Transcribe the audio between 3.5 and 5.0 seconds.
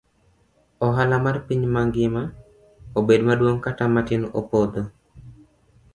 kata matin opodho.